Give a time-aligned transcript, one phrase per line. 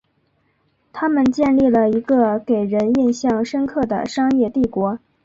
[0.91, 4.97] 他们建立了一个给人印象深刻的商业帝国。